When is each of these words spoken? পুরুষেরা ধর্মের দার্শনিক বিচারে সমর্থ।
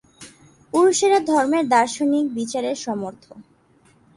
পুরুষেরা 0.73 1.19
ধর্মের 1.29 1.65
দার্শনিক 1.67 2.25
বিচারে 2.33 2.71
সমর্থ। 2.75 3.25